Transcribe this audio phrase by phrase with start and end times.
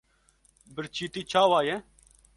[0.75, 1.77] birçîtî çawa ye?